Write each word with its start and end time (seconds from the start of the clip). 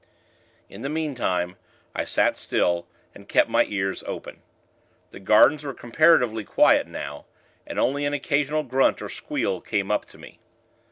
In 0.67 0.81
the 0.81 0.89
meantime, 0.89 1.57
I 1.93 2.05
sat 2.05 2.35
still, 2.35 2.87
and 3.13 3.29
kept 3.29 3.51
my 3.51 3.65
ears 3.65 4.03
open. 4.07 4.41
The 5.11 5.19
gardens 5.19 5.63
were 5.63 5.75
comparatively 5.75 6.43
quiet 6.43 6.87
now, 6.87 7.27
and 7.67 7.77
only 7.77 8.05
an 8.05 8.13
occasional 8.15 8.63
grunt 8.63 8.99
or 9.03 9.09
squeal 9.09 9.61
came 9.61 9.91
up 9.91 10.05
to 10.05 10.17
me. 10.17 10.39